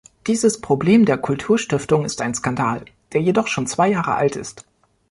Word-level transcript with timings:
Dieses 0.25 0.59
Problem 0.61 1.05
der 1.05 1.19
Kulturstiftung 1.19 2.05
ist 2.05 2.21
ein 2.23 2.33
Skandal, 2.33 2.85
der 3.13 3.21
jedoch 3.21 3.45
schon 3.45 3.67
zwei 3.67 3.89
Jahre 3.89 4.15
alt 4.15 4.35
ist. 4.35 4.65